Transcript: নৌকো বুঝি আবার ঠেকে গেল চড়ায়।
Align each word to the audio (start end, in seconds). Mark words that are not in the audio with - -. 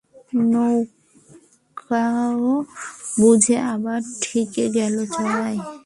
নৌকো 0.51 2.03
বুঝি 3.19 3.55
আবার 3.71 4.01
ঠেকে 4.21 4.65
গেল 4.75 4.95
চড়ায়। 5.07 5.59